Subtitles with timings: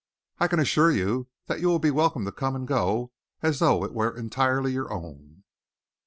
[0.39, 3.11] I can assure you that you will be welcome to come and go
[3.43, 5.43] as though it were entirely your own."